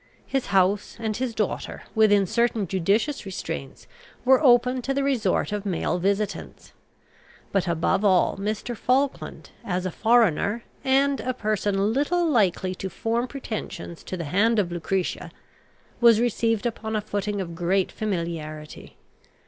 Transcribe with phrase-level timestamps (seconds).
[0.25, 3.85] His house and his daughter, within certain judicious restraints,
[4.25, 6.73] were open to the resort of male visitants.
[7.51, 8.75] But, above all, Mr.
[8.75, 14.57] Falkland, as a foreigner, and a person little likely to form pretensions to the hand
[14.57, 15.29] of Lucretia,
[15.99, 18.97] was received upon a footing of great familiarity.